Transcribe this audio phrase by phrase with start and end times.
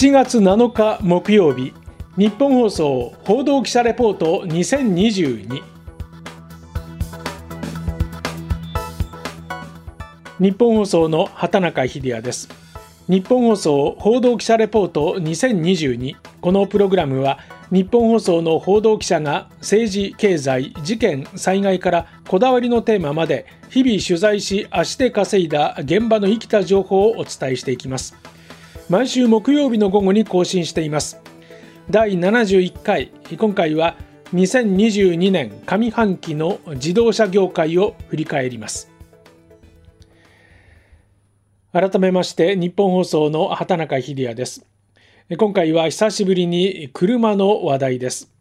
[0.00, 1.74] 7月7日木曜日
[2.16, 5.60] 日本放送報道記者レポート2022
[10.38, 12.48] 日本放送の畑中秀也です。
[13.08, 17.40] 日本放送報道記者レポート2022このプログラムは
[17.72, 28.14] 日本放送の報道記者が政治経済事件災害からこだわりのテーマまで日々取材し足で稼いだ現場の生きた情報をお伝えしていきます。
[28.88, 31.20] 毎週木曜日の午後に更新しています
[31.90, 33.96] 第71回今回は
[34.34, 38.90] 2022年上半期の自動車業界を振り返ります
[41.72, 44.66] 改めまして日本放送の畑中秀也です
[45.36, 48.32] 今回は久しぶりに車の話題です。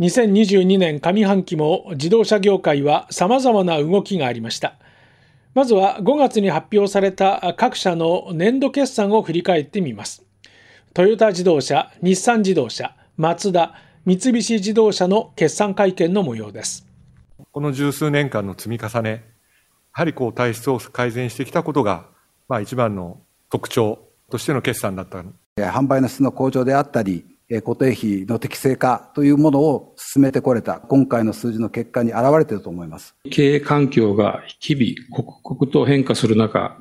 [0.00, 4.74] 2022年上半期も自動車業界は様々な動きがありました。
[5.52, 10.22] まずは5月に発表された各社の年度決算を振り返ってみます。
[10.94, 16.86] トヨタ自動車、日産自動車、マツダ、三菱自動車の決算会見の模様です。
[17.50, 19.18] この十数年間の積み重ね、や
[19.92, 22.06] はりこう体質を改善してきたことが、
[22.48, 23.98] まあ一番の特徴
[24.30, 25.24] としての決算だった
[25.56, 27.24] 販売の質の向上であったり、
[27.62, 33.16] 固定費の適正化というものを進めてこれた、今回の数字の結果に現れていると思います。
[33.28, 36.78] 経営環境が日々刻々と変化する中、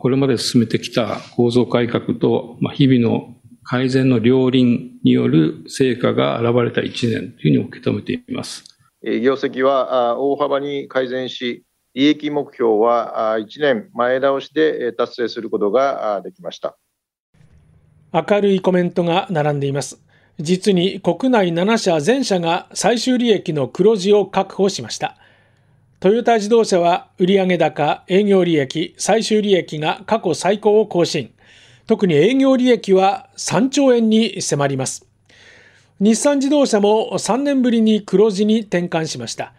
[0.00, 8.64] これまで進めてきた構造改革と、日々の改善の両輪による成果が現れた1年というふうに受け止めています。
[9.04, 11.64] 業績は大幅に改善し、
[11.94, 16.76] 利益目標は1年前倒しで達成することができました。
[18.12, 20.00] 明るいコメントが並んでいます。
[20.38, 25.16] 実に国内7社全社が最終利益の黒字を確保しました。
[26.00, 31.32] トヨタ自動車は売上高、営業利益、最終利益が過去最高を更新。
[31.86, 35.06] 特に営業利益は3兆円に迫ります。
[36.00, 39.54] 日産自動車も3年ぶりに黒字に転換しました。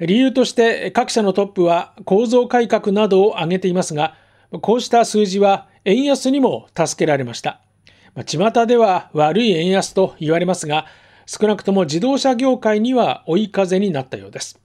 [0.00, 4.16] 理由として各社のトップは構造改革などを挙げていますが、
[4.50, 7.61] こうした数字は円安にも助けられました。
[8.14, 10.86] まあ、巷では悪い円安と言われますが、
[11.26, 14.58] 少なくとも自動車業界には追い風になったようです。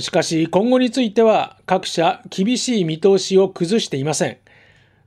[0.00, 4.36] しかし今後については各社厳しい見通しを崩していません。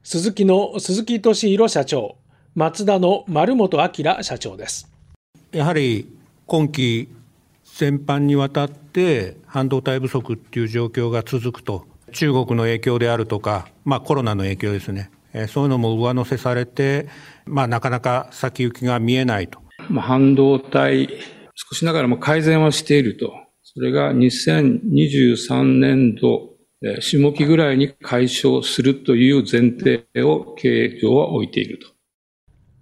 [0.03, 2.15] 鈴木の鈴木俊弘社長、
[2.55, 4.91] 松田の丸本明社長です。
[5.51, 6.11] やはり
[6.47, 7.07] 今期
[7.75, 17.07] 全般にわたって半導体不足っていう状況が続くと中国の影響であるとか、まあ、コロナの影響ですね、えそういうのも上乗せされて、
[17.45, 19.59] まあ、なかなか先行きが見えないと。
[19.89, 21.09] まあ、半導体、
[21.55, 23.33] 少しながらも改善はしていると。
[23.63, 26.49] それが2023年度、
[26.99, 31.87] 下期ぐらいに解消するという前提を経営上は置いていると。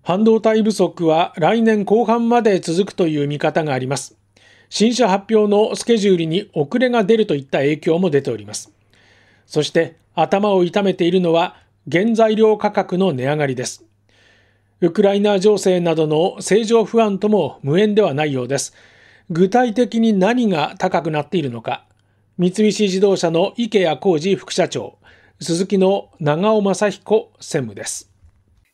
[0.01, 4.17] 半導体不足は来年後半まで続くという見方があります。
[4.69, 8.71] 新車発表のスケジュールに遅れが出るといった影響も出ております。
[9.45, 11.57] そして頭を痛めているのは
[11.91, 13.85] 原材料価格の値上がりです。
[14.81, 18.73] ウクライナ情勢などの政情不安とも無縁ではないようです。
[19.29, 21.85] 具体的に何が高くなっているのか。
[22.37, 24.97] 三菱自動車の池谷浩二副社長、
[25.41, 28.11] 鈴木の長尾正彦専務です。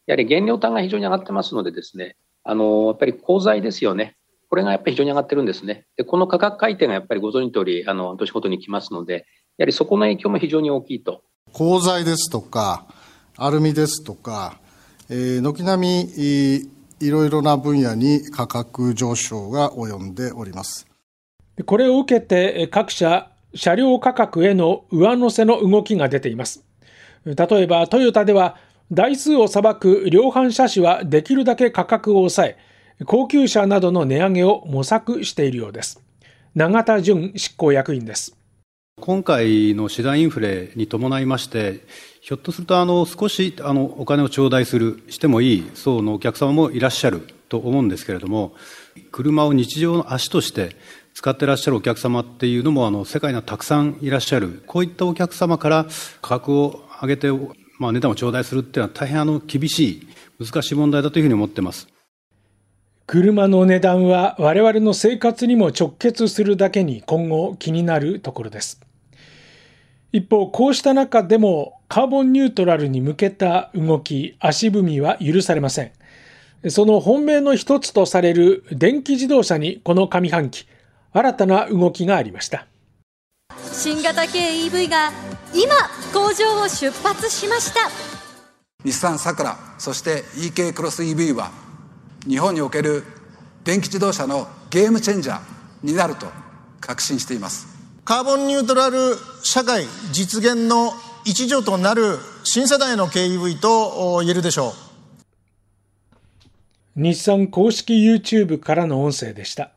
[0.05, 4.15] やはり原料単が非常に上がってますのでですね、あの、やっぱり鋼材ですよね。
[4.49, 5.85] これがやっぱり非常に上がってるんですね。
[5.97, 9.25] で、この価格改定がやっぱりご存知通り、あの、年ごとに来ますので、
[9.57, 11.23] やはりそこの影響も非常に大きいと。
[11.51, 12.85] 鋼材ですとか、
[13.37, 14.59] アルミですとか、
[15.09, 16.67] えー、軒並み
[17.01, 20.87] いろいろな分野に価格上昇が及んでおります。
[21.65, 26.63] これを受けて各社、車両価格への上乗せの動きが出ています。
[27.25, 28.55] 例えばトヨタでは
[28.91, 32.57] 台数を裁く量販車種はできるだけ価格を抑え、
[33.05, 36.01] 高級車などの値上げを模索しているようです。
[36.55, 38.37] 永田淳執行役員です。
[39.01, 41.81] 今回の次第インフレに伴いまして、
[42.21, 48.55] ひょっとするとあの少しあのお金を頂戴する、してもいい層のお客様もいらっしゃると思うんですけれども、
[49.11, 50.77] 車を日常の足として
[51.13, 55.85] 使ってらっしゃるお客様っていうのもあの世界にはたくさんいらっしゃる、こういったお客様から
[56.21, 57.29] 価格を上げて、
[57.77, 60.07] まあ、値段を頂戴するっていうのは大変あの厳しい、
[60.39, 61.94] 難しい問題だというふうに思ってます。
[63.07, 68.81] 車の値段は我々の生活にも直結するだけに今後気になるところです。
[70.11, 75.91] 一方、こうした中でもカーボンニュートラルに向けた動き、足踏みは許されません。
[76.69, 80.65] その本命の一つとされる電気自動車にこの上半期、
[81.13, 82.65] 新たな動きがありました。
[83.71, 85.11] 新型系 EV が
[85.53, 85.75] 今
[86.11, 87.81] 工場を出発しました
[88.83, 91.64] 日産サクラ、そして EK クロス EV は、
[92.27, 93.03] 日本における
[93.63, 95.39] 電気自動車のゲームチェンジャー
[95.83, 96.27] になると
[96.79, 97.67] 確信しています。
[98.03, 100.91] カーボンニュートラル社会実現の
[101.23, 104.73] 一助となる新世代の KEV と言えるでしょ
[106.97, 107.01] う。
[107.01, 109.71] 日産公式 YouTube からの音声でした。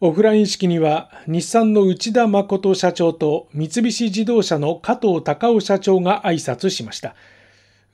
[0.00, 7.14] オフライン式には日産の内田誠社長と三菱自動車の加藤隆夫社長が挨拶しました。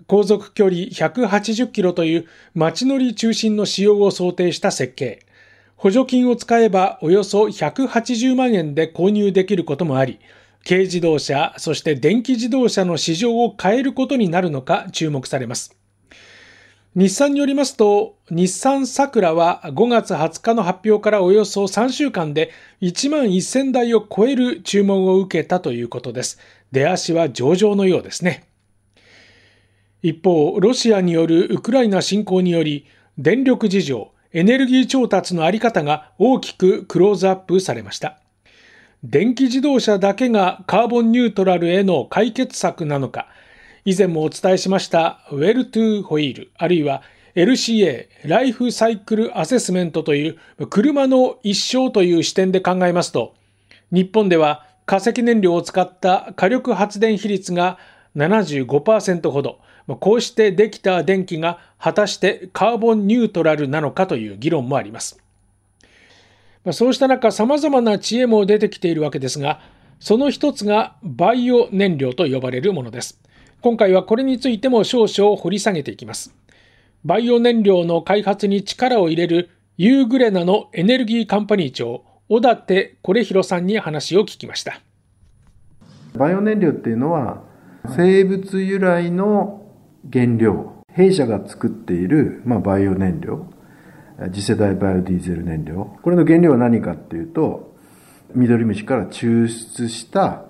[0.06, 5.24] 航続距離180キロという街乗り中心の使用を想定した設計。
[5.76, 10.18] 補助金を使えばおよそ180万円で購入できることもあり、
[10.68, 15.74] 軽自動車、そして電気自動車の市場を変えることになるのか注目されます。
[16.96, 22.50] 日産によりますと、日産サクラは5月20日の発表からおよそ3週間で
[22.82, 26.38] 1万1000台を超える注文を受けたということです。
[26.72, 28.49] 出足は上々のようですね。
[30.02, 32.86] 一方、ロシアによるウクライナ侵攻により、
[33.18, 38.18] 電力事情、エネルギー調達のあり方が大きくクローズアップされました。
[39.04, 43.28] 電気自動車だけがカーボンニュートラルへの解決策なのか、
[43.84, 47.02] 以前もお伝えしましたウェルトゥーホイール、あるいは
[47.34, 53.34] LCA、ライフサイクルアセスメントという車の一生という視点で考えますと、
[53.90, 57.78] 日本では化石燃料を使った火力発電比率が
[58.16, 65.18] 75%ほど、こうしてできた電気が果たしてカーボンニュートラルなのかという議論もあります。
[66.72, 69.60] そうした中、様々な知恵も出てきているわけですが、
[69.98, 73.20] その一つがバイオ燃料と呼ばれるものです。
[73.62, 76.34] 今回はこれについても少々掘り下げていきます。
[77.04, 84.80] バイオ燃料の開発に力を入れるユーグレナのエネルギーカンパニー長、小立是弘さんに話を聞きました。
[86.14, 87.42] バイオ燃料っていうのは
[87.96, 89.59] 生物由来の
[90.12, 93.46] 原料、弊社が作っている、まあ、バイオ燃料、
[94.32, 95.96] 次世代バイオディーゼル燃料。
[96.02, 97.74] これの原料は何かっていうと、
[98.34, 100.44] 緑虫から抽出した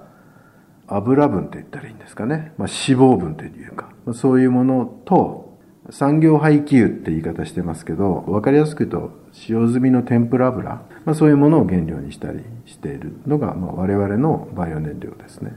[0.86, 2.52] 油分と言ったらいいんですかね。
[2.58, 5.50] まあ、脂肪分というか、まあ、そういうものと、
[5.90, 15.52] 産業廃棄油って言い方してますけど、わかりやすく言うと、使用済みの天ぷら油、まあ、そういうものを原料にしたりしているのが、まあ、我々のバイオ燃料ですね。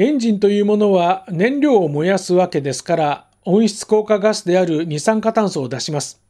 [0.00, 6.22] エンジンというものは燃料を燃やすわけですから、温室効果ガスである二酸化炭素を出します。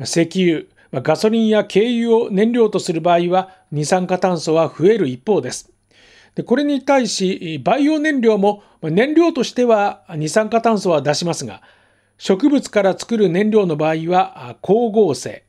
[0.00, 0.62] 石油、
[1.02, 5.72] ガソリンや軽油を燃料とする場合は二酸化炭素は増える一方です。
[6.36, 11.62] でこれに対し、バイオ燃料も燃料としては二酸化炭素は出しますが、
[12.16, 15.42] 植物から作る燃料の場合は光合成。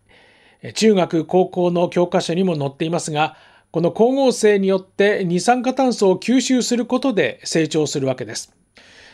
[0.73, 3.37] 中学、高校の教科書にも載っていますが、
[3.71, 8.53] この光合成によって二酸化炭素を吸収することで成長するわけです。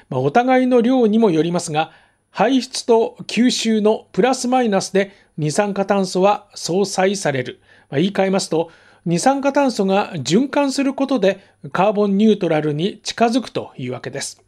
[0.10, 1.92] まあ、お互いの量にもよりますが、
[2.32, 7.60] 排出と吸収のプラスマイナスで二酸化炭素は相殺される。
[7.90, 8.72] まあ、言い換えますと、
[9.06, 11.40] 二酸化炭素が循環することで
[11.72, 14.44] カーボンニュートラルに近づくというわけです。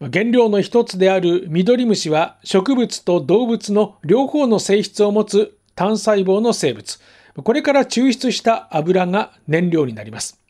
[0.00, 7.00] 原料の一つであるミドリムシは植物と動物の両方の性質を持つ単細胞の生物。
[7.42, 10.40] これから抽出した油が燃料になります。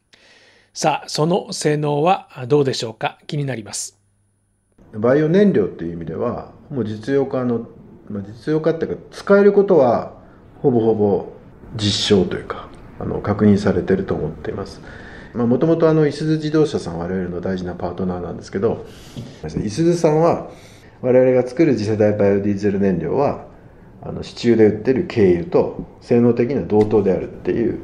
[0.72, 3.18] さあ、その性能はどうでしょうか？
[3.26, 3.98] 気になります。
[4.92, 7.68] バイオ燃料っていう意味では、もう実用化の、
[8.10, 10.14] まあ、実用化っていうか、使えることは
[10.60, 11.32] ほぼほぼ
[11.76, 12.68] 実証というか、
[13.00, 14.80] あの確認されてると思っています。
[15.34, 18.86] もともといすゞ自動車さん我々の大事なパートナーなんですけど、
[19.44, 20.50] いすゞさんは
[21.00, 23.46] 我々が作る次世代バイオディーゼル燃料は
[24.04, 27.80] あの市中で売ってる軽油と性能的には同等であるっていう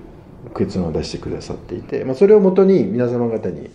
[0.57, 3.71] 結論を出してくださっていて、まあ、それをもとに皆様方に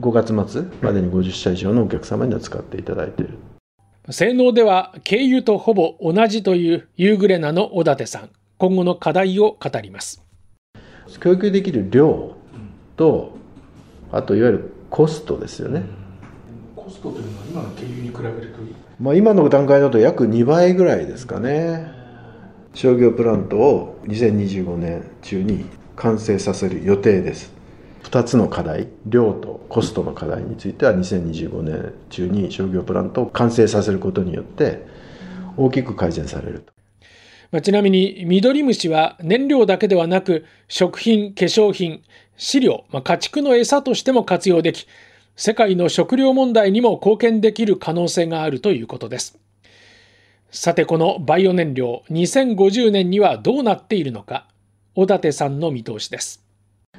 [0.00, 3.38] 5月末までに50社以上のお客様には使っていただいている。
[4.10, 8.30] 性能では軽油とほぼ同じというユーグレナの小立さん。
[8.58, 10.24] 今後の課題を語ります。
[11.20, 12.34] 供給できる量
[12.96, 13.36] と
[14.10, 15.84] あといわゆるコストですよね、
[16.74, 21.92] コストというのは今の軽油に比べるとまあ、今の段階だと約2倍ぐらいですかね。
[22.74, 27.52] 商業プラントを2025年中に完成させる予定です。
[28.02, 34.84] 2つの課題量とコストの課題については2025年中に商業プラントを完成させることによって
[35.56, 36.72] 大きく改善されると。
[37.50, 42.02] まあ、ちなみに、ミドリムシは燃料だけではなく、食品、化粧品、
[42.36, 44.86] 飼料、まあ、家畜の餌としても活用でき、
[45.40, 49.38] 世界の食料問題にも貢献できる可能性があるということです。
[50.50, 54.48] さてこのバイオ燃料2050年にはどうなっているのか
[54.96, 56.42] 小立さんの見通しです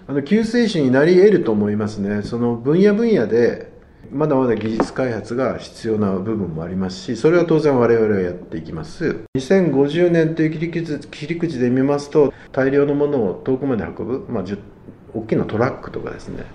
[0.08, 3.72] あの救世主になり得ると思いますねその分野分野で
[4.12, 9.26] まだまだ技術開発が必要な部分もありますし、それは当然我々はやっていきます。
[9.38, 14.44] 2050年という切り口切り口で見ますと、大量のものを遠くまで運ぶ、まあ、
[15.14, 16.46] 大きなトラックとかですね、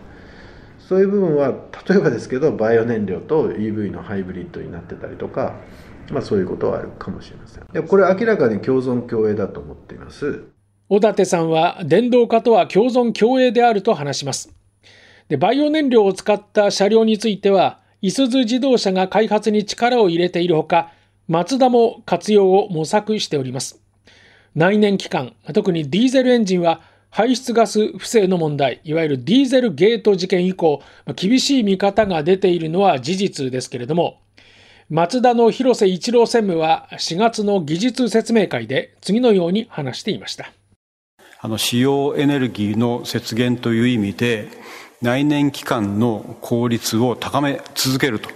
[0.89, 1.55] そういう部分は、
[1.89, 5.55] 例えばですけど、バイオ燃料と EV のハイブリッドになってたりとか、
[6.11, 7.67] まあ、そういうことはあるかもしれません。
[7.73, 10.45] でこれ明らかに共存共栄だと思っています。
[10.91, 14.55] 小立さんは電動化とは共存共栄であると話します。
[15.29, 20.93] でバイオ燃料を使った車両については、いすゞ自動車が開発に力を入れているほか、
[21.27, 23.81] マツダも活用を模索しております。
[24.55, 26.83] 内燃機関、特にディーゼルエンジンは
[27.17, 30.83] 排出ガス不正の問題、いわゆるディーゼルゲート事件以降、
[31.15, 34.21] 厳しい見方が出ているのは事実ですけれども、
[34.91, 40.51] マツダの広瀬一郎専務は4月の技術説明会で次のように話していました。
[41.41, 44.49] あの使用エネルギーの節減という意味で、
[45.01, 48.29] 内燃機関の効率を高め続けると。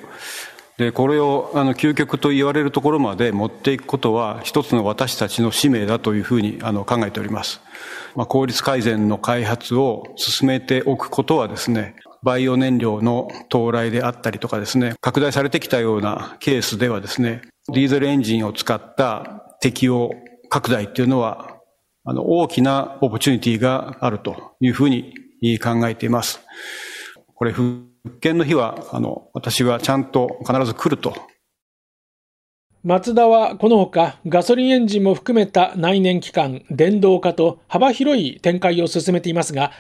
[0.79, 7.61] で、これを、あの、究極と言われるところまで持っていくことは、一つの私たちの使命だというふうに、あの、考えております。
[8.15, 17.43] まあ、効率改善の開発を進めておくことはですね、バイオ燃料の到来であったりとかですね、拡大されてきたようなケースではですね、
[17.73, 20.11] ディーゼルエンジンを使った適用
[20.49, 21.59] 拡大っていうのは
[22.11, 25.13] あの、大きなオポチュニティがあるというふうに
[25.63, 26.41] 考えています。
[27.39, 27.87] これ、復
[28.21, 31.15] 権の日は、あの、私はちゃんと必ず来ると。
[32.83, 39.71] マツダはこのほかガソリンエンジンも含めた内燃機関、電動化と幅広い展開を進めていますが、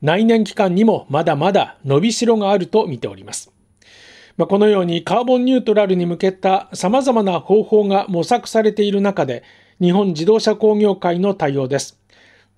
[0.00, 3.50] 内燃機関にもまだまだ伸びしろがあると見ております。
[4.36, 9.42] まあ、このようにカーボンニュートラルに向けた様々な方法が模索されている中で、
[9.80, 11.98] 日本自動車工業会の対応です。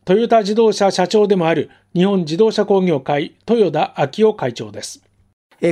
[0.05, 5.03] トヨタ自動車社長でもある日本自動車工業会豊田昭夫会長です。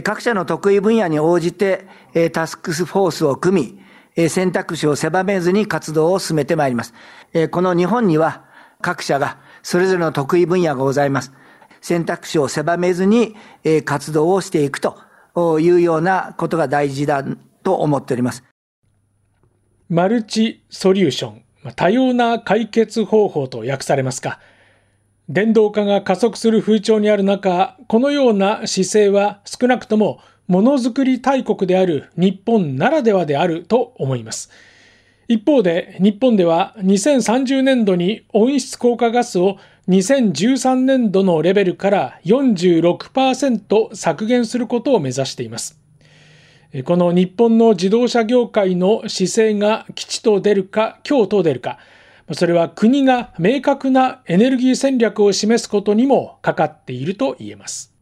[0.04, 1.86] 各社の得意分野に応じて
[2.32, 3.80] タスクスフォースを組
[4.16, 6.92] み、選択肢を狭めずに活動を進めてまいります。
[7.50, 8.44] この日本には
[8.82, 11.32] 各社がそれぞれの得意分野がございます。
[11.80, 13.34] 選択肢を狭めずに
[13.86, 14.98] 活動をしていくと
[15.58, 17.24] いうようなことが大事だ
[17.62, 18.44] と思っております。
[19.88, 21.42] マルチソリューション、
[21.74, 24.40] 多様な解決方法と訳されますか？
[25.28, 34.50] 電動化が加速する風潮にある中、このような姿勢は少なくともものづくり大国である日本ならではであると思います。
[35.28, 39.58] 一方で日本では2030年度に温室効果ガスを
[39.88, 45.78] 2013年度のレベルから46%削減することを目指しています。
[46.84, 51.78] この日本の自動車業界の姿勢が吉と出るか強と出るか、
[52.32, 57.94] それは国が明確なエネルギー戦略を示すことにもかかっていると言えます。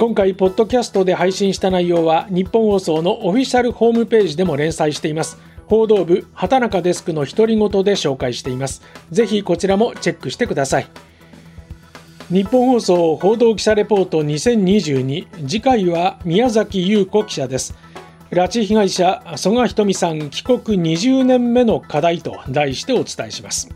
[0.00, 5.38] 今回、ポッドキャストで配信した内容は、日本放送のオフィシャルホームページでも連載しています。
[5.68, 8.82] 報道部、畑中デスクの独り言で紹介しています。
[9.12, 10.86] ぜひこちらもチェックしてください。
[12.28, 17.76] 日本放送報道記者レポート2022次回は宮崎優子記者です。
[18.32, 20.58] 拉致被害者曽我ひとみさん帰国
[20.96, 23.68] 20年目の課題と題してお伝えします。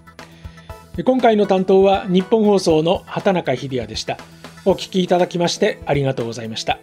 [1.05, 4.19] 今回の担当は日本放送の畑中秀也でした。
[4.65, 6.81] お聞きいただきましてありがとうございました。